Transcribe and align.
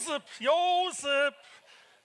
Josep, 0.00 0.22
Josep, 0.38 1.34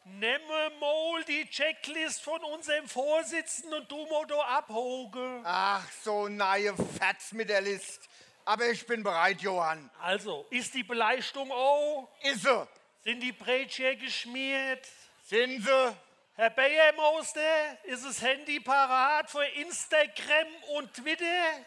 nimm 0.03 0.41
mal 0.79 1.23
die 1.23 1.49
Checklist 1.49 2.21
von 2.21 2.43
unserem 2.43 2.87
Vorsitzenden 2.89 3.79
und 3.79 3.91
du 3.91 4.05
mal 4.07 4.25
da 4.27 4.39
abhogen. 4.57 5.41
Ach, 5.45 5.87
so 6.03 6.27
neue 6.27 6.75
Fats 6.99 7.31
mit 7.31 7.49
der 7.49 7.61
List. 7.61 8.01
Aber 8.43 8.69
ich 8.69 8.85
bin 8.85 9.01
bereit, 9.01 9.41
Johann. 9.41 9.89
Also, 10.01 10.45
ist 10.49 10.73
die 10.73 10.83
Beleistung 10.83 11.51
auch? 11.51 12.09
Ist 12.21 12.41
sie? 12.41 12.67
Sind 13.03 13.21
die 13.21 13.31
Brötchen 13.31 13.97
geschmiert? 13.99 14.85
Sind 15.23 15.63
sie? 15.63 15.95
Herr 16.35 16.49
Bayermoster, 16.49 17.77
ist 17.83 18.03
das 18.03 18.21
Handy 18.21 18.59
parat 18.59 19.31
für 19.31 19.45
Instagram 19.45 20.47
und 20.75 20.93
Twitter? 20.93 21.63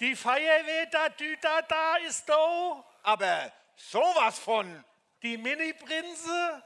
Die 0.00 0.16
Feuerwehr 0.16 0.86
da, 0.86 1.08
da, 1.40 1.62
da 1.62 1.96
ist 1.98 2.28
da. 2.28 2.84
Aber 3.04 3.52
sowas 3.76 4.38
von. 4.38 4.84
Die 5.22 5.36
Mini-Prinze, 5.36 6.62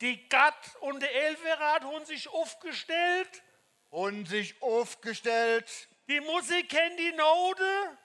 die 0.00 0.28
Gatt 0.28 0.76
und 0.80 1.00
der 1.00 1.14
Elferat 1.14 1.84
haben 1.84 2.04
sich 2.04 2.28
aufgestellt. 2.28 3.42
Und 3.90 4.26
sich 4.26 4.62
aufgestellt. 4.62 5.88
Die 6.08 6.20
Musik 6.20 6.68
kennt 6.68 6.98
die 6.98 7.12
Note. 7.12 7.98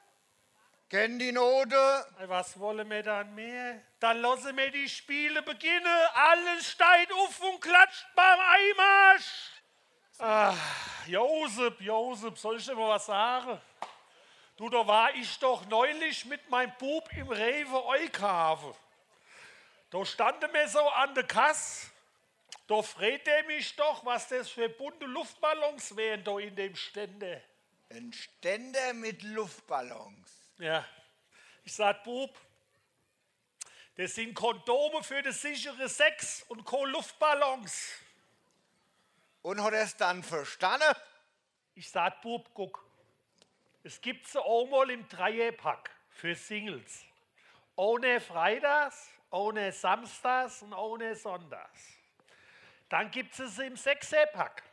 Kennen 0.89 1.17
die 1.17 1.31
Note? 1.31 2.05
Was 2.27 2.59
wollen 2.59 2.89
wir 2.89 3.01
dann 3.01 3.33
mehr? 3.33 3.81
Dann 3.99 4.21
lassen 4.21 4.55
wir 4.55 4.69
die 4.69 4.87
Spiele 4.87 5.41
beginnen. 5.41 5.85
Alles 6.13 6.71
steigt 6.71 7.11
auf 7.11 7.41
und 7.41 7.59
klatscht 7.59 8.05
beim 8.15 8.39
Einmarsch. 8.39 9.51
Ach, 10.19 10.55
Josep, 11.07 11.81
Josep, 11.81 12.37
soll 12.37 12.57
ich 12.57 12.65
dir 12.65 12.75
mal 12.75 12.89
was 12.89 13.05
sagen? 13.07 13.59
Du, 14.57 14.69
da 14.69 14.87
war 14.87 15.13
ich 15.15 15.37
doch 15.39 15.65
neulich 15.65 16.23
mit 16.25 16.49
meinem 16.49 16.71
Bub 16.77 17.09
im 17.17 17.27
Rewe 17.27 17.85
Eukave. 17.85 18.73
Da 19.89 20.05
stand 20.05 20.41
er 20.43 20.49
mir 20.49 20.67
so 20.69 20.79
an 20.79 21.13
der 21.13 21.25
Kasse. 21.25 21.91
Da 22.67 22.81
fragt 22.81 23.27
er 23.27 23.43
mich 23.43 23.75
doch, 23.75 24.05
was 24.05 24.29
das 24.29 24.49
für 24.49 24.69
bunte 24.69 25.05
Luftballons 25.05 25.95
wären 25.97 26.23
da 26.23 26.39
in 26.39 26.55
dem 26.55 26.75
Ständer. 26.75 27.41
Ein 27.89 28.13
Ständer 28.13 28.93
mit 28.93 29.23
Luftballons. 29.23 30.49
Ja, 30.57 30.85
ich 31.65 31.73
sag, 31.73 32.03
Bub, 32.05 32.33
das 33.97 34.15
sind 34.15 34.33
Kondome 34.33 35.03
für 35.03 35.21
den 35.21 35.33
sichere 35.33 35.89
Sex 35.89 36.43
und 36.47 36.65
keine 36.65 36.87
Luftballons. 36.87 37.91
Und 39.41 39.61
hat 39.61 39.73
er 39.73 39.83
es 39.83 39.97
dann 39.97 40.23
verstanden? 40.23 40.95
Ich 41.75 41.91
sag, 41.91 42.21
Bub, 42.21 42.49
guck, 42.53 42.84
es 43.85 44.01
gibt 44.01 44.27
sie 44.27 44.43
auch 44.43 44.65
mal 44.65 44.89
im 44.89 45.07
Dreierpack 45.07 45.91
für 46.09 46.33
Singles. 46.33 47.05
Ohne 47.75 48.19
Freitags, 48.19 49.11
ohne 49.29 49.71
Samstags 49.71 50.63
und 50.63 50.73
ohne 50.73 51.15
Sonntags. 51.15 51.99
Dann 52.89 53.11
gibt 53.11 53.37
es 53.37 53.55
sie 53.55 53.67
im 53.67 53.75
Sechserpack 53.75 54.63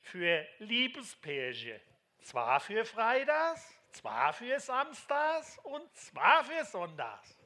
für 0.00 0.48
Liebespärchen. 0.60 1.78
Zwar 2.22 2.58
für 2.58 2.86
Freitags, 2.86 3.78
zwar 3.90 4.32
für 4.32 4.58
Samstags 4.58 5.58
und 5.64 5.94
zwar 5.94 6.44
für 6.44 6.64
Sonntags. 6.64 7.36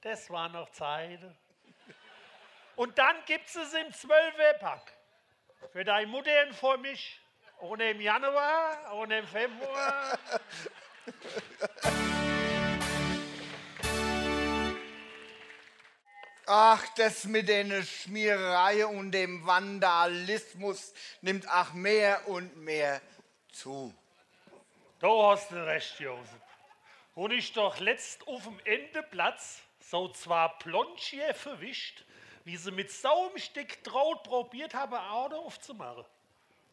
Das 0.00 0.30
war 0.30 0.48
noch 0.48 0.70
Zeit. 0.70 1.18
Und 2.76 2.96
dann 2.96 3.16
gibt 3.24 3.48
es 3.48 3.74
im 3.74 3.92
Zwölferpack. 3.92 4.92
Für 5.72 5.82
deine 5.82 6.06
Mutter 6.06 6.46
und 6.46 6.54
für 6.54 6.78
mich. 6.78 7.20
Ohne 7.60 7.90
im 7.90 8.00
Januar, 8.00 8.92
ohne 8.94 9.18
im 9.18 9.26
Februar. 9.26 10.18
Ach, 16.46 16.86
das 16.96 17.24
mit 17.24 17.48
der 17.48 17.82
Schmiererei 17.82 18.86
und 18.86 19.10
dem 19.12 19.44
Vandalismus 19.46 20.94
nimmt 21.20 21.50
auch 21.50 21.72
mehr 21.72 22.28
und 22.28 22.56
mehr 22.56 23.00
zu. 23.50 23.92
Da 25.00 25.08
hast 25.30 25.50
du 25.50 25.56
recht, 25.66 25.98
Josef. 25.98 26.40
Und 27.14 27.32
ich 27.32 27.52
doch 27.52 27.80
letzt 27.80 28.28
auf 28.28 28.44
dem 28.44 28.60
Endeplatz 28.64 29.60
so 29.80 30.08
zwar 30.08 30.58
Plonchier 30.58 31.34
verwischt, 31.34 32.04
wie 32.44 32.56
sie 32.56 32.70
mit 32.70 32.90
Saumstick 32.92 33.82
draut 33.82 34.22
probiert 34.22 34.74
haben, 34.74 34.94
Auto 34.94 35.36
aufzumachen. 35.36 36.04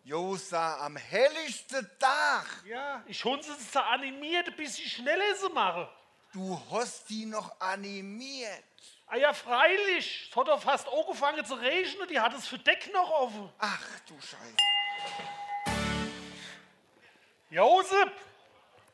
Josa, 0.06 0.86
am 0.86 0.98
helllichsten 0.98 1.90
Tag. 1.98 2.46
Ja, 2.66 3.02
ich 3.08 3.24
hun 3.24 3.42
sie 3.42 3.58
zu 3.58 3.82
animiert, 3.82 4.50
ein 4.50 4.56
bisschen 4.58 4.90
schneller 4.90 5.36
zu 5.40 5.50
machen. 5.50 5.88
Du 6.34 6.60
hast 6.72 7.10
die 7.10 7.26
noch 7.26 7.58
animiert. 7.62 8.64
Ah 9.08 9.16
ja, 9.16 9.32
freilich. 9.32 10.28
Es 10.30 10.36
hat 10.36 10.48
doch 10.50 10.62
fast 10.62 10.90
angefangen 10.90 11.46
zu 11.46 11.54
regnen, 11.54 12.08
die 12.10 12.20
hat 12.20 12.34
das 12.34 12.48
Verdeck 12.48 12.92
noch 12.92 13.10
offen. 13.12 13.50
Ach 13.60 14.00
du 14.08 14.16
Scheiße. 14.20 14.58
Josep, 17.50 18.12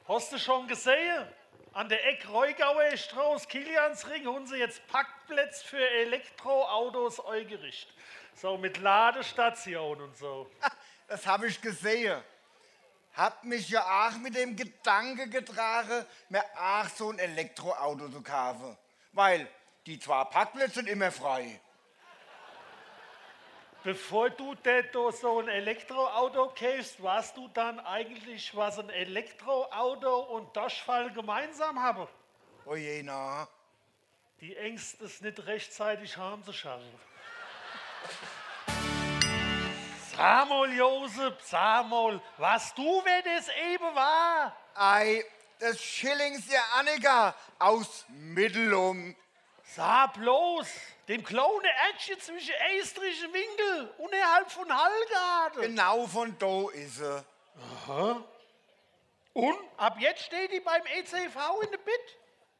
hast 0.07 0.31
du 0.31 0.37
schon 0.37 0.67
gesehen? 0.67 1.25
An 1.73 1.89
der 1.89 2.05
Eck 2.05 2.27
Reugauer 2.29 2.95
Strauß 2.95 3.47
Kiliansring 3.47 4.27
haben 4.27 4.45
sie 4.45 4.57
jetzt 4.57 4.85
Parkplätze 4.87 5.65
für 5.65 5.89
Elektroautos 5.89 7.25
eingerichtet. 7.25 7.95
So 8.35 8.57
mit 8.57 8.77
Ladestation 8.77 10.01
und 10.01 10.15
so. 10.15 10.51
Das 11.09 11.25
habe 11.25 11.47
ich 11.47 11.59
gesehen. 11.59 12.23
Hab 13.15 13.43
mich 13.43 13.69
ja 13.69 14.07
auch 14.07 14.17
mit 14.17 14.35
dem 14.35 14.55
Gedanke 14.55 15.27
getragen, 15.27 16.05
mir 16.29 16.43
auch 16.55 16.87
so 16.87 17.09
ein 17.09 17.19
Elektroauto 17.19 18.07
zu 18.09 18.21
kaufen. 18.21 18.77
Weil 19.11 19.49
die 19.87 19.99
zwei 19.99 20.23
Parkplätze 20.25 20.75
sind 20.75 20.87
immer 20.87 21.11
frei. 21.11 21.59
Bevor 23.83 24.29
du 24.29 24.55
da 24.55 24.83
so 25.11 25.39
ein 25.39 25.47
Elektroauto 25.47 26.49
kaufst, 26.49 27.01
weißt 27.01 27.37
du 27.37 27.47
dann 27.47 27.79
eigentlich, 27.79 28.55
was 28.55 28.77
ein 28.77 28.89
Elektroauto 28.89 30.19
und 30.19 30.55
Durchfall 30.55 31.11
gemeinsam 31.11 31.81
haben? 31.81 32.07
Oje, 32.65 33.01
na. 33.03 33.47
Die 34.41 34.55
Ängste, 34.55 35.05
es 35.05 35.21
nicht 35.21 35.45
rechtzeitig 35.45 36.17
haben 36.17 36.43
zu 36.43 36.53
schaffen. 36.53 36.99
Sag 40.19 40.49
mal, 40.49 40.69
Josef, 40.73 41.35
sag 41.45 41.87
mal, 41.87 42.21
was 42.37 42.73
du, 42.73 43.01
wer 43.05 43.21
das 43.21 43.47
eben 43.71 43.95
war? 43.95 44.53
Ei, 44.75 45.23
das 45.59 45.79
Schillings 45.81 46.45
der 46.45 46.61
Annika 46.73 47.33
aus 47.57 48.03
Mittelum. 48.09 49.15
Sag 49.63 50.15
bloß, 50.15 50.67
dem 51.07 51.23
kleinen 51.23 51.71
Ätchen 51.89 52.19
zwischen 52.19 52.53
Eistrich 52.69 53.25
und 53.25 53.33
Winkel, 53.33 53.93
unterhalb 53.97 54.51
von 54.51 54.67
Hallgarten. 54.69 55.61
Genau 55.61 56.05
von 56.05 56.37
da 56.37 56.69
ist 56.71 56.97
sie. 56.97 57.25
Und? 59.31 59.57
Ab 59.77 59.95
jetzt 59.99 60.23
steht 60.23 60.51
die 60.51 60.59
beim 60.59 60.85
ECV 60.85 61.61
in 61.63 61.71
der 61.71 61.77
Bit. 61.77 62.17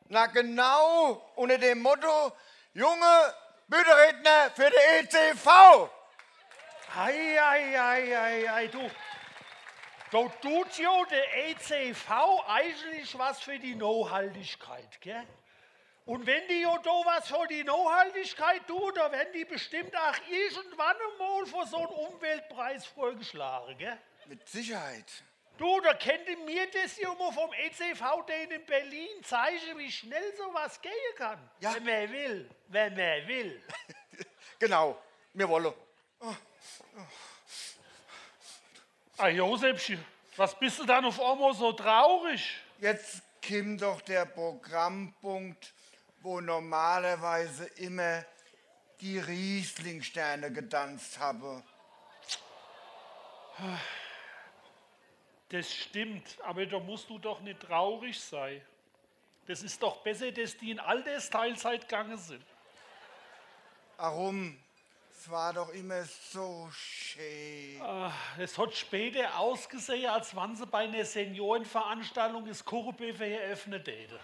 Na 0.08 0.28
genau, 0.28 1.30
unter 1.36 1.58
dem 1.58 1.81
Motto, 1.81 2.31
junge 2.74 3.36
Büderredner 3.68 4.50
für 4.56 4.70
den 4.70 5.06
ECV. 5.06 5.90
Ei, 6.95 7.39
ei, 7.39 7.79
ei, 7.79 8.16
ei, 8.16 8.50
ei, 8.50 8.67
du. 8.67 8.89
Da 10.11 10.27
tut 10.41 10.77
ja 10.79 11.05
der 11.05 11.50
ECV 11.50 12.09
eigentlich 12.47 13.17
was 13.17 13.41
für 13.41 13.59
die 13.59 13.75
Nachhaltigkeit, 13.75 14.99
gell? 15.01 15.28
Und 16.05 16.25
wenn 16.25 16.47
die 16.47 16.61
ja 16.61 16.75
da 16.79 16.89
was 17.05 17.28
für 17.28 17.45
die 17.47 17.63
Nachhaltigkeit 17.63 18.66
tun, 18.66 18.91
da 18.95 19.11
werden 19.11 19.31
die 19.33 19.45
bestimmt 19.45 19.95
auch 19.95 20.16
irgendwann 20.28 20.95
einmal 21.11 21.45
für 21.45 21.67
so 21.67 21.78
einen 21.78 22.13
Umweltpreis 22.13 22.88
vorgeschlagen, 22.88 23.78
gell? 23.78 23.97
Mit 24.25 24.49
Sicherheit. 24.49 25.23
Du, 25.59 25.79
da 25.81 25.94
könnte 25.94 26.37
mir 26.37 26.66
das 26.72 26.97
ja 26.97 27.14
mal 27.14 27.31
vom 27.31 27.53
ECV 27.53 28.25
den 28.25 28.49
in 28.49 28.66
Berlin 28.66 29.23
zeigen, 29.23 29.78
wie 29.78 29.91
schnell 29.91 30.35
sowas 30.35 30.81
gehen 30.81 31.16
kann. 31.17 31.49
Ja. 31.59 31.75
Wenn 31.75 31.84
man 31.84 32.11
will, 32.11 32.49
wenn 32.67 32.96
man 32.96 33.28
will. 33.28 33.64
Genau, 34.59 35.02
wir 35.34 35.47
wollen. 35.47 35.73
Ah, 39.17 39.28
Josefchen, 39.28 40.03
was 40.38 40.58
bist 40.58 40.79
du 40.79 40.85
dann 40.85 41.03
auf 41.06 41.20
einmal 41.20 41.53
so 41.53 41.73
traurig? 41.73 42.58
Jetzt 42.79 43.22
kommt 43.46 43.82
doch 43.82 44.02
der 44.02 44.26
Programmpunkt, 44.26 45.73
wo 46.22 46.40
normalerweise 46.40 47.66
immer 47.76 48.23
die 49.02 49.20
Rieslingsterne 49.20 50.52
getanzt 50.52 51.20
haben. 51.20 51.64
Das 55.50 55.73
stimmt, 55.73 56.38
aber 56.44 56.66
da 56.66 56.79
musst 56.79 57.09
du 57.09 57.17
doch 57.17 57.41
nicht 57.41 57.59
traurig 57.62 58.20
sein. 58.20 58.62
Das 59.47 59.64
ist 59.64 59.82
doch 59.82 59.97
besser, 59.97 60.32
dass 60.32 60.55
die 60.58 60.72
in 60.72 60.79
Altersteilzeit 60.79 61.82
gegangen 61.82 62.17
sind. 62.17 62.46
Warum? 63.97 64.58
Es 65.21 65.29
war 65.29 65.51
doch 65.51 65.67
immer 65.73 66.05
so 66.31 66.69
schön. 66.71 67.81
Ah, 67.81 68.13
Es 68.37 68.57
hat 68.57 68.73
später 68.73 69.37
ausgesehen, 69.37 70.09
als 70.09 70.33
wenn 70.33 70.55
sie 70.55 70.66
bei 70.66 70.85
einer 70.85 71.03
Seniorenveranstaltung 71.03 72.45
das 72.47 72.63
Kuchenbuffet 72.63 73.33
eröffnet 73.33 73.85
hätte. 73.85 74.17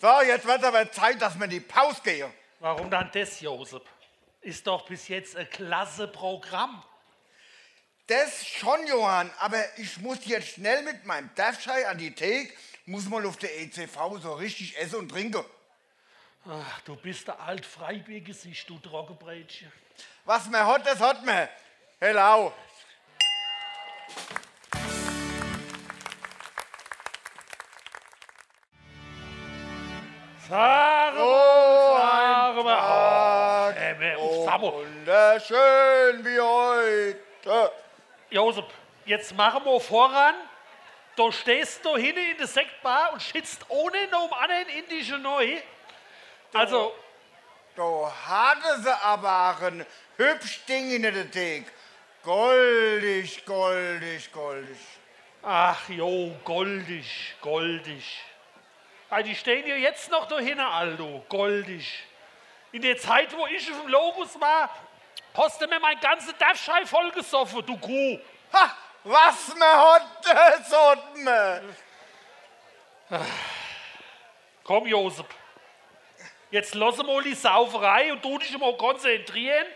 So, 0.00 0.08
jetzt 0.26 0.44
wird 0.44 0.64
aber 0.64 0.90
Zeit, 0.90 1.22
dass 1.22 1.36
wir 1.36 1.44
in 1.44 1.50
die 1.50 1.60
Pause 1.60 2.00
gehen. 2.02 2.32
Warum 2.58 2.90
dann 2.90 3.08
das, 3.12 3.40
Josep? 3.40 3.86
Ist 4.40 4.66
doch 4.66 4.84
bis 4.86 5.06
jetzt 5.06 5.36
ein 5.36 5.48
klasse 5.48 6.08
Programm. 6.08 6.82
Das 8.08 8.44
schon, 8.44 8.84
Johann, 8.88 9.30
aber 9.38 9.62
ich 9.78 9.98
muss 9.98 10.18
jetzt 10.24 10.48
schnell 10.48 10.82
mit 10.82 11.04
meinem 11.04 11.30
Daffschei 11.36 11.86
an 11.86 11.98
die 11.98 12.12
Theke, 12.12 12.52
muss 12.86 13.08
mal 13.08 13.24
auf 13.24 13.36
der 13.36 13.56
ECV 13.60 14.18
so 14.20 14.32
richtig 14.32 14.76
essen 14.78 14.96
und 14.96 15.10
trinken. 15.10 15.44
Ach, 16.50 16.80
du 16.86 16.96
bist 16.96 17.28
der 17.28 17.38
alt 17.40 17.66
Freibiergesicht, 17.66 18.70
du 18.70 18.78
Trockenbrätchen. 18.78 19.70
Was 20.24 20.48
man 20.48 20.66
hat, 20.66 20.86
das 20.86 20.98
hat 20.98 21.22
man. 21.22 21.46
Hello. 22.00 22.54
Sag 30.48 31.14
Oh, 31.18 31.96
sag 31.98 32.56
ein 32.56 32.64
mal. 32.64 33.74
Tag, 33.74 34.00
Äh, 34.00 34.16
oh, 34.16 34.62
wunderschön 34.62 36.24
wie 36.24 36.40
heute. 36.40 37.72
Josep, 38.30 38.64
jetzt 39.04 39.34
machen 39.36 39.66
wir 39.66 39.78
voran. 39.80 40.34
Du 41.14 41.30
stehst 41.30 41.84
da 41.84 41.94
hinten 41.98 42.24
in 42.24 42.38
der 42.38 42.46
Sektbar 42.46 43.12
und 43.12 43.20
schützt 43.20 43.66
ohne 43.68 44.08
noch 44.10 44.30
um 44.30 44.32
einen 44.32 44.68
indische 44.70 45.18
Neu. 45.18 45.58
Also, 46.52 46.94
Du 47.78 48.10
hatte 48.10 48.82
sie 48.82 49.04
aber 49.04 49.56
ein 49.62 49.86
hübsch 50.16 50.64
Ding 50.64 50.90
in 50.90 51.02
der 51.02 51.30
Theke. 51.30 51.70
Goldig, 52.24 53.46
goldig, 53.46 54.32
goldig. 54.32 54.78
ach 55.44 55.88
jo, 55.88 56.34
goldig, 56.42 57.36
goldig. 57.40 58.20
Die 59.24 59.36
stehen 59.36 59.64
ja 59.68 59.76
jetzt 59.76 60.10
noch 60.10 60.26
da 60.26 60.40
hinten, 60.40 60.58
Aldo, 60.58 61.24
goldig. 61.28 62.02
In 62.72 62.82
der 62.82 62.98
Zeit, 62.98 63.32
wo 63.32 63.46
ich 63.46 63.70
auf 63.70 63.80
dem 63.80 63.88
Logos 63.90 64.40
war, 64.40 64.70
hast 65.34 65.60
du 65.60 65.68
mir 65.68 65.78
mein 65.78 66.00
ganze 66.00 66.32
Daffschei 66.32 66.84
vollgesoffen, 66.84 67.64
du 67.64 67.76
Kuh. 67.78 68.18
Ha, 68.52 68.76
was 69.04 69.54
man 69.54 69.68
hat, 69.68 70.02
das 70.24 70.76
hat. 70.76 71.62
Komm, 74.64 74.84
Josep. 74.88 75.32
Jetzt 76.50 76.74
lass 76.74 76.96
mal 76.98 77.22
die 77.22 77.34
Sauferei 77.34 78.12
und 78.12 78.24
du 78.24 78.38
dich 78.38 78.56
mal 78.58 78.76
konzentrieren. 78.76 79.66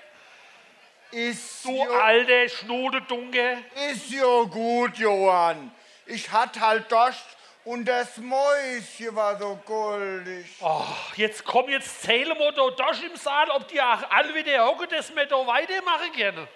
Ist 1.10 1.64
Du 1.64 1.76
ja, 1.76 1.90
alter 1.90 2.48
Schnudedunge. 2.48 3.62
ist 3.90 4.10
ja 4.10 4.42
gut, 4.44 4.96
Johann. 4.96 5.70
Ich 6.06 6.32
hatte 6.32 6.60
halt 6.60 6.90
Durst 6.90 7.26
und 7.64 7.84
das 7.84 8.16
Mäuschen 8.16 9.14
war 9.14 9.38
so 9.38 9.60
goldig. 9.66 10.46
Ach, 10.62 11.14
jetzt 11.16 11.44
komm, 11.44 11.68
jetzt 11.68 12.00
zähle 12.02 12.34
mal 12.34 12.52
da 12.52 12.70
durch 12.70 13.02
im 13.02 13.16
Saal, 13.16 13.50
ob 13.50 13.68
die 13.68 13.80
auch 13.80 14.10
alle 14.10 14.34
wieder 14.34 14.64
hocken, 14.64 14.88
dass 14.88 15.14
wir 15.14 15.26
da 15.26 15.46
weitermachen 15.46 16.12
können. 16.16 16.48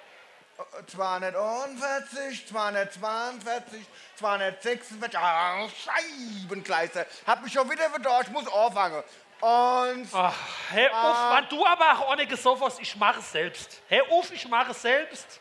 241, 0.86 2.46
242, 2.46 3.80
246, 4.16 5.18
ah, 5.18 5.68
Scheibengleister. 5.68 7.04
Hab 7.26 7.42
mich 7.42 7.52
schon 7.52 7.70
wieder 7.70 7.90
verdorcht, 7.90 8.30
muss 8.32 8.50
anfangen. 8.50 9.02
Und 9.40 10.08
Ach, 10.12 10.34
Herr 10.70 10.90
Uff, 10.90 11.36
wenn 11.36 11.48
du 11.50 11.66
aber 11.66 11.92
auch 11.92 12.10
ohne 12.12 12.26
gesoffen 12.26 12.64
hast, 12.66 12.80
ich 12.80 12.96
mache 12.96 13.20
es 13.20 13.30
selbst. 13.32 13.82
Herr 13.88 14.10
Uff, 14.12 14.30
ich 14.32 14.48
mache 14.48 14.70
es 14.70 14.82
selbst. 14.82 15.40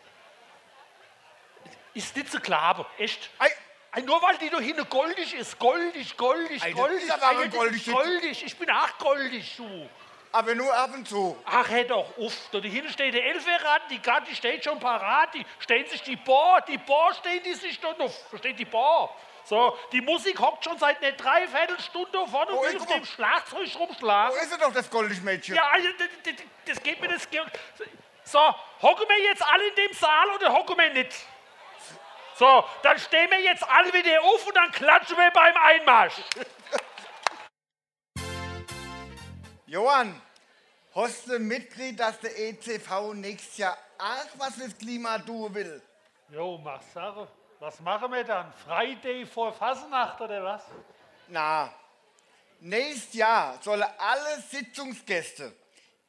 Ist 1.94 2.16
nicht 2.16 2.30
zu 2.32 2.40
glauben, 2.42 2.86
echt. 2.98 3.30
Ei, 3.40 3.50
Ei, 3.92 4.02
Nur 4.02 4.22
weil 4.22 4.38
die 4.38 4.50
da 4.50 4.60
hinten 4.60 4.90
goldig 4.90 5.34
ist, 5.34 5.58
goldig, 5.58 6.18
goldig, 6.18 6.62
Ei, 6.62 6.74
goldig. 6.74 7.04
ist 7.04 7.12
aber 7.12 7.48
goldig. 7.48 7.86
goldig. 7.90 8.44
Ich 8.46 8.58
bin 8.58 8.70
auch 8.70 8.98
goldig, 8.98 9.56
du. 9.56 9.90
Aber 10.36 10.54
nur 10.54 10.74
ab 10.76 10.92
und 10.94 11.08
zu. 11.08 11.38
Ach, 11.46 11.68
hey 11.70 11.88
doch, 11.88 12.18
uff, 12.18 12.36
da 12.52 12.60
hinten 12.60 12.90
steht 12.90 13.14
der 13.14 13.24
Elferrad, 13.26 13.84
die 13.90 14.00
Gatti 14.00 14.36
steht 14.36 14.66
schon 14.66 14.80
parat, 14.80 15.34
die 15.34 15.46
stehen 15.60 15.88
sich 15.88 16.04
die 16.04 16.18
Bar, 16.18 16.62
die 16.68 16.78
Bar 16.78 17.14
stehen 17.14 17.42
die 17.44 17.54
sich 17.54 17.80
da 17.80 17.94
noch, 17.94 18.12
da 18.32 18.38
steht 18.38 18.60
die 18.60 18.66
Bar. 18.66 19.16
So, 19.46 19.78
die 19.92 20.02
Musik 20.02 20.40
hockt 20.40 20.66
schon 20.66 20.78
seit 20.78 21.02
einer 21.02 21.14
Dreiviertelstunde 21.14 22.28
vorne 22.28 22.52
und 22.52 22.68
will 22.68 22.78
auf 22.78 22.88
dem 22.88 23.06
Schlagzeug 23.06 23.70
Wo 23.76 23.84
rumschlagen. 23.86 24.38
ist 24.42 24.52
er 24.52 24.58
doch, 24.58 24.74
das 24.74 24.90
goldige 24.90 25.22
Mädchen? 25.22 25.56
Ja, 25.56 25.68
also, 25.72 25.88
das, 25.98 26.08
das, 26.24 26.46
das 26.66 26.84
geht 26.84 27.00
mir 27.00 27.08
das. 27.08 27.28
So, 28.24 28.40
hocken 28.82 29.06
wir 29.08 29.24
jetzt 29.24 29.44
alle 29.44 29.68
in 29.68 29.76
dem 29.76 29.94
Saal 29.94 30.30
oder 30.36 30.52
hocken 30.52 30.78
wir 30.78 30.90
nicht? 30.90 31.14
So, 32.38 32.66
dann 32.82 33.00
stehen 33.00 33.30
wir 33.32 33.40
jetzt 33.40 33.64
alle 33.70 33.94
wieder 33.94 34.22
auf 34.22 34.46
und 34.46 34.56
dann 34.58 34.72
klatschen 34.72 35.16
wir 35.16 35.32
beim 35.32 35.56
Einmarsch. 35.56 36.16
Johann, 39.76 40.22
hast 40.94 41.28
du 41.28 41.38
mitgekriegt, 41.38 42.00
dass 42.00 42.18
der 42.22 42.32
ECV 42.40 43.14
nächstes 43.14 43.58
Jahr 43.58 43.78
auch 43.98 44.40
was 44.40 44.56
fürs 44.56 44.78
Klima 44.78 45.20
tun 45.20 45.54
will? 45.54 45.82
Jo, 46.30 46.58
mach 46.64 46.82
Sache. 46.94 47.28
Was 47.60 47.82
machen 47.82 48.10
wir 48.10 48.24
dann? 48.24 48.54
Friday 48.66 49.26
vor 49.26 49.52
Fasnacht 49.52 50.22
oder 50.22 50.42
was? 50.46 50.62
Na, 51.28 51.74
nächstes 52.62 53.16
Jahr 53.16 53.60
sollen 53.62 53.84
alle 53.98 54.42
Sitzungsgäste 54.50 55.54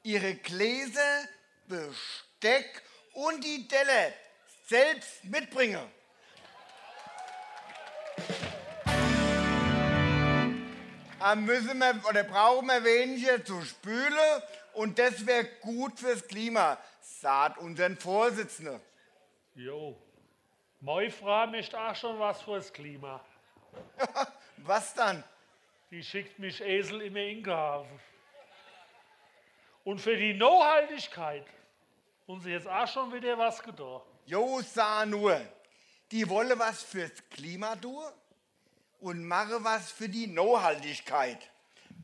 ihre 0.05 0.37
Gläser, 0.37 1.27
Besteck 1.67 2.85
und 3.15 3.43
die 3.43 3.67
Teller 3.67 4.13
selbst 4.69 5.25
mitbringen. 5.25 5.91
Müssen 11.35 11.79
wir 11.79 12.01
oder 12.09 12.25
brauchen 12.25 12.67
wir 12.67 12.85
weniger 12.85 13.45
zu 13.45 13.61
spülen 13.63 14.43
und 14.75 14.99
das 14.99 15.27
wäre 15.27 15.47
gut 15.63 15.99
fürs 15.99 16.27
Klima, 16.29 16.79
sagt 17.01 17.59
unseren 17.59 17.97
Vorsitzenden. 17.97 18.81
Jo. 19.55 19.97
Meine 20.81 21.11
Frau 21.11 21.47
möchte 21.47 21.81
auch 21.81 21.97
schon 21.97 22.19
was 22.19 22.43
fürs 22.43 22.73
Klima. 22.73 23.25
Was 24.59 24.95
dann? 24.95 25.23
Die 25.91 26.03
schickt 26.03 26.39
mich 26.39 26.61
Esel 26.61 27.03
immer 27.03 27.21
in 27.21 27.43
den 27.43 27.53
Hafen. 27.53 28.01
Und 29.85 30.01
für 30.01 30.17
die 30.17 30.35
Nachhaltigkeit 30.35 31.47
haben 32.27 32.41
sie 32.41 32.51
jetzt 32.51 32.67
auch 32.67 32.89
schon 32.89 33.13
wieder 33.13 33.39
was 33.39 33.63
getan. 33.63 34.01
Jo, 34.25 34.61
sah 34.63 35.07
nur, 35.07 35.41
die 36.11 36.29
wollen 36.29 36.59
was 36.59 36.83
fürs 36.83 37.13
Klima 37.31 37.77
tun 37.77 38.03
und 39.07 39.25
machen 39.25 39.63
was 39.63 39.93
für 39.93 40.09
die 40.09 40.27
Nachhaltigkeit. 40.27 41.39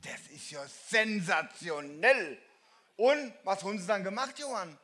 Das 0.02 0.20
ist 0.28 0.52
ja 0.52 0.64
sensationell. 0.86 2.38
Und 2.96 3.32
was 3.42 3.64
haben 3.64 3.76
sie 3.76 3.88
dann 3.88 4.04
gemacht, 4.04 4.38
Johann? 4.38 4.78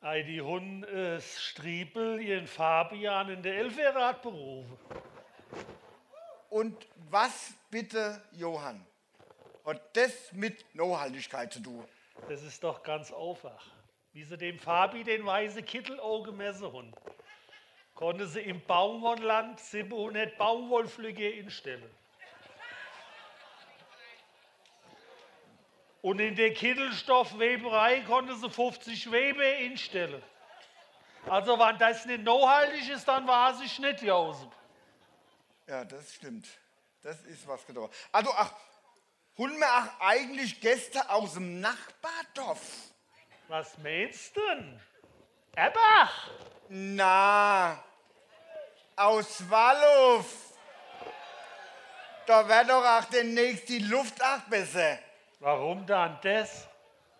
Ei, 0.00 0.22
die 0.22 0.40
Hund 0.40 0.84
äh, 0.88 1.20
Striepel 1.20 2.20
ihren 2.20 2.48
Fabian 2.48 3.28
in 3.28 3.42
der 3.44 3.58
Elferrad 3.58 4.22
berufen. 4.22 4.76
Und 6.48 6.88
was 7.10 7.52
bitte, 7.70 8.20
Johann, 8.32 8.84
hat 9.64 9.96
das 9.96 10.32
mit 10.32 10.74
Nachhaltigkeit 10.74 11.52
zu 11.52 11.60
tun? 11.60 11.84
Das 12.28 12.42
ist 12.42 12.64
doch 12.64 12.82
ganz 12.82 13.12
einfach. 13.12 13.64
Wie 14.12 14.24
sie 14.24 14.36
dem 14.36 14.58
Fabi 14.58 15.04
den 15.04 15.24
weißen 15.24 15.64
Kittel 15.64 16.00
auch 16.00 16.24
gemessen 16.24 16.72
haben, 16.72 16.92
konnte 17.94 18.26
sie 18.26 18.40
im 18.40 18.64
Baumwollland 18.64 19.60
700 19.60 20.36
Baumwollflüge 20.38 21.30
instellen. 21.30 21.90
Und 26.02 26.18
in 26.18 26.34
der 26.34 26.54
Kittelstoffweberei 26.54 28.00
konnte 28.00 28.34
sie 28.36 28.48
50 28.48 29.12
Weber 29.12 29.56
instellen. 29.56 30.22
Also, 31.26 31.58
wenn 31.58 31.76
das 31.78 32.06
nicht 32.06 32.24
nachhaltig 32.24 32.88
ist, 32.88 33.06
dann 33.06 33.26
war 33.26 33.52
es 33.52 33.78
nicht, 33.78 34.02
Josef. 34.02 34.48
Ja, 35.66 35.84
das 35.84 36.14
stimmt. 36.14 36.48
Das 37.02 37.20
ist 37.22 37.46
was 37.46 37.66
getan. 37.66 37.88
Also, 38.12 38.30
ach, 38.34 38.52
holen 39.36 39.58
wir 39.58 39.66
auch 39.66 40.00
eigentlich 40.00 40.60
Gäste 40.60 41.08
aus 41.10 41.34
dem 41.34 41.60
Nachbardorf? 41.60 42.60
Was 43.48 43.76
meinst 43.78 44.34
du 44.36 44.40
denn? 44.40 44.80
Erbach! 45.54 46.30
Na, 46.68 47.82
aus 48.96 49.48
Wallow. 49.50 50.24
Da 52.26 52.48
wäre 52.48 52.66
doch 52.66 52.84
auch 52.84 53.04
demnächst 53.06 53.68
die 53.68 53.80
Luft 53.80 54.22
auch 54.22 54.40
besser. 54.48 54.98
Warum 55.40 55.84
dann 55.86 56.18
das? 56.22 56.68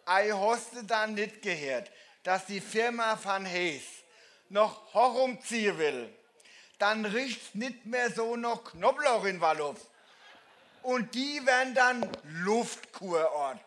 Ei 0.06 0.30
hast 0.30 0.76
du 0.76 0.82
dann 0.84 1.14
nicht 1.14 1.42
gehört, 1.42 1.90
dass 2.22 2.46
die 2.46 2.60
Firma 2.60 3.18
Van 3.22 3.44
Hees 3.44 3.82
noch 4.48 4.94
herumziehen 4.94 5.78
will. 5.78 6.14
Dann 6.78 7.04
riecht's 7.04 7.54
nicht 7.54 7.86
mehr 7.86 8.10
so 8.10 8.36
nach 8.36 8.62
Knoblauch 8.64 9.24
in 9.24 9.40
Wallow. 9.40 9.74
Und 10.82 11.14
die 11.14 11.44
werden 11.44 11.74
dann 11.74 12.10
Luftkurort. 12.24 13.60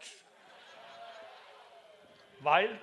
Weil. 2.39 2.79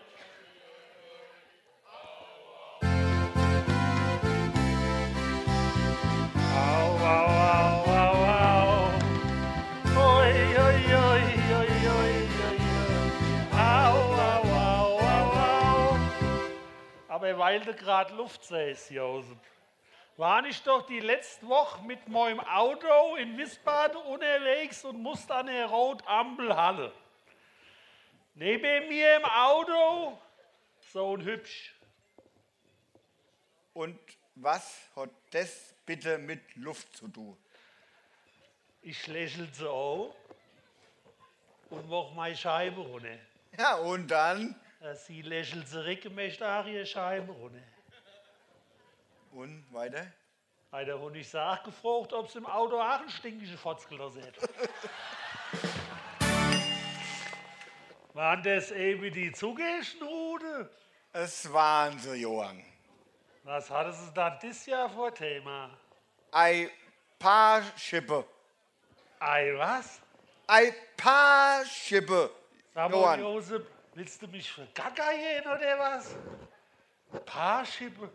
Aber 17.30 17.38
weil 17.38 17.60
du 17.60 17.72
gerade 17.74 18.12
Luft 18.14 18.44
säst, 18.44 18.90
Josef, 18.90 19.36
war 20.16 20.44
ich 20.46 20.62
doch 20.64 20.84
die 20.86 20.98
letzte 20.98 21.46
Woche 21.46 21.80
mit 21.84 22.08
meinem 22.08 22.40
Auto 22.40 23.14
in 23.16 23.38
Wiesbaden 23.38 23.98
unterwegs 23.98 24.84
und 24.84 25.00
musste 25.00 25.36
an 25.36 25.46
der 25.46 25.66
Rotampel 25.66 26.56
halle. 26.56 26.92
Neben 28.34 28.88
mir 28.88 29.16
im 29.16 29.24
Auto 29.24 30.18
so 30.92 31.16
ein 31.16 31.24
hübsch. 31.24 31.72
Und 33.74 33.98
was 34.34 34.88
hat 34.96 35.10
das 35.30 35.72
bitte 35.86 36.18
mit 36.18 36.56
Luft 36.56 36.96
zu 36.96 37.06
tun? 37.06 37.36
Ich 38.82 39.06
lächelte 39.06 39.70
auch 39.70 40.16
und 41.70 41.88
mach 41.88 42.10
meine 42.12 42.36
Scheibe 42.36 42.80
runter. 42.80 43.18
Ja, 43.56 43.76
und 43.76 44.08
dann? 44.08 44.60
Sie 44.94 45.20
lächelt 45.20 45.68
zurück 45.68 46.10
möchte 46.14 46.86
Scheibe 46.86 47.32
runter. 47.32 47.60
Und 49.32 49.66
weiter? 49.72 50.06
Hat 50.72 50.86
der 50.86 50.98
Hund 50.98 51.16
nicht 51.16 51.36
auch 51.36 51.62
gefragt, 51.62 52.14
ob 52.14 52.30
sie 52.30 52.38
im 52.38 52.46
Auto 52.46 52.80
auch 52.80 53.00
einen 53.00 53.10
stinkigen 53.10 53.58
Fotzel 53.58 53.98
da 53.98 54.08
sieht. 54.08 54.34
Waren 58.14 58.42
das 58.42 58.70
eben 58.70 59.12
die 59.12 59.30
Zugeschnrude? 59.32 60.70
Es 61.12 61.52
waren 61.52 61.98
so, 61.98 62.14
Johann. 62.14 62.64
Was 63.44 63.68
hatte 63.68 63.92
sie 63.92 64.12
dann 64.14 64.38
dieses 64.40 64.64
Jahr 64.66 64.88
vor 64.88 65.12
Thema? 65.12 65.70
Ein 66.32 66.70
paar 67.18 67.62
Schippe. 67.76 68.24
Ei, 69.18 69.52
was? 69.56 70.00
Ein 70.46 70.72
paar 70.96 71.64
Schippe. 71.66 72.30
Johann. 72.74 73.20
Josef, 73.20 73.62
willst 73.94 74.22
du 74.22 74.28
mich 74.28 74.50
für 74.50 74.66
Gaga 74.74 75.12
gehen 75.12 75.46
oder 75.46 75.78
was? 75.78 76.16
Paarschippe. 77.26 78.10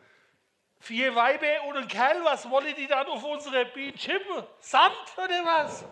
Vier 0.79 1.15
Weiber 1.15 1.63
und 1.67 1.77
ein 1.77 1.88
Kerl, 1.88 2.24
was 2.24 2.50
wollen 2.50 2.75
die 2.75 2.88
dann 2.88 3.08
auf 3.08 3.24
unserer 3.24 3.65
Biene 3.65 3.98
schippen? 3.98 4.44
Sand 4.60 4.94
oder 5.17 5.44
was? 5.44 5.84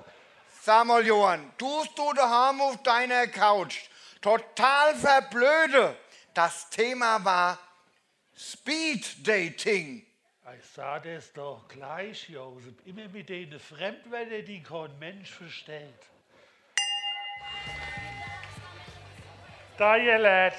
Sag 0.61 0.85
mal, 0.85 1.05
Johann, 1.05 1.51
tust 1.57 1.97
du 1.97 2.13
daheim 2.13 2.61
auf 2.61 2.81
deiner 2.83 3.27
Couch 3.27 3.89
total 4.21 4.95
verblöde. 4.95 5.97
Das 6.33 6.69
Thema 6.69 7.23
war 7.25 7.59
Speed 8.35 9.27
Dating. 9.27 10.05
Ich 10.57 10.65
sah 10.65 10.99
das 10.99 11.33
doch 11.33 11.67
gleich, 11.67 12.29
Josef. 12.29 12.73
Immer 12.85 13.07
mit 13.09 13.29
den 13.29 13.59
Fremdwörtern, 13.59 14.45
die 14.45 14.61
kein 14.61 14.97
Mensch 14.99 15.31
versteht. 15.31 16.09
Da, 19.77 19.97
ihr 19.97 20.19
Lad. 20.19 20.53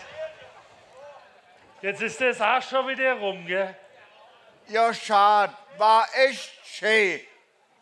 Jetzt 1.81 2.03
ist 2.03 2.21
das 2.21 2.41
auch 2.41 2.63
schon 2.63 2.89
wieder 2.89 3.15
rum, 3.15 3.47
gell? 3.47 3.77
Ja, 4.67 4.93
schade, 4.93 5.55
war 5.79 6.09
echt 6.15 6.53
schön. 6.67 7.21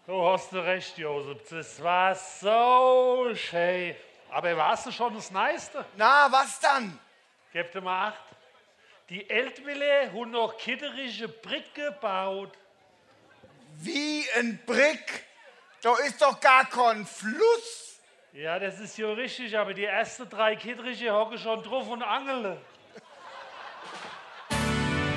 Du 0.06 0.26
hast 0.26 0.52
recht, 0.52 0.98
Josef. 0.98 1.38
Das 1.48 1.82
war 1.82 2.14
so 2.14 3.32
schön. 3.34 3.96
Aber 4.30 4.54
warst 4.56 4.86
du 4.86 4.92
schon 4.92 5.14
das 5.14 5.30
Neiste? 5.30 5.86
Na, 5.96 6.30
was 6.30 6.60
dann? 6.60 6.98
Gebt 7.52 7.74
dir 7.74 7.80
mal 7.80 8.08
acht. 8.08 8.24
Die 9.08 9.28
Eltwille 9.30 10.12
haben 10.12 10.32
noch 10.32 10.58
kitterische 10.58 11.28
Brick 11.28 11.74
gebaut. 11.74 12.52
Wie 13.76 14.26
ein 14.36 14.60
Brick. 14.66 15.24
Da 15.80 15.96
ist 16.06 16.20
doch 16.20 16.38
gar 16.40 16.66
kein 16.66 17.06
Fluss. 17.06 17.81
Ja, 18.32 18.58
das 18.58 18.80
ist 18.80 18.96
ja 18.96 19.12
richtig, 19.12 19.58
aber 19.58 19.74
die 19.74 19.84
ersten 19.84 20.26
drei 20.26 20.56
kitterische 20.56 21.12
hocken 21.12 21.36
schon 21.36 21.62
drauf 21.62 21.86
und 21.88 22.02
angeln. 22.02 22.58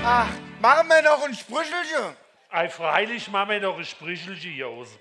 Ach, 0.03 0.27
machen 0.60 0.89
wir 0.89 1.01
noch 1.01 1.24
ein 1.24 1.34
Sprüchelchen. 1.34 2.17
Ei, 2.50 2.67
freilich 2.67 3.29
machen 3.29 3.51
wir 3.51 3.62
noch 3.62 3.77
ein 3.77 3.86
Sprüchelchen, 3.86 4.53
Josef. 4.55 5.00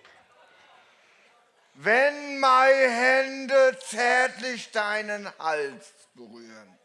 Wenn 1.75 2.39
meine 2.39 2.89
Hände 2.89 3.77
zärtlich 3.81 4.71
deinen 4.71 5.29
Hals 5.41 5.93
berühren. 6.15 6.79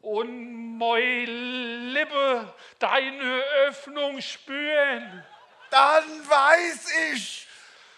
Und 0.00 0.78
meine 0.78 1.26
Lippe 1.26 2.52
deine 2.80 3.44
Öffnung 3.68 4.20
spüren. 4.20 5.24
Dann 5.70 6.28
weiß 6.28 6.92
ich, 7.12 7.46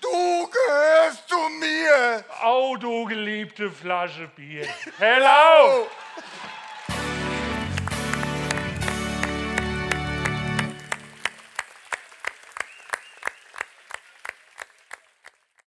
du 0.05 0.49
gehörst 0.49 1.29
zu 1.29 1.37
mir. 1.61 2.25
Au, 2.43 2.77
du 2.77 3.05
geliebte 3.07 3.71
Flasche 3.71 4.29
Bier. 4.37 4.67
Hello! 4.99 5.83
Oh. 5.83 5.87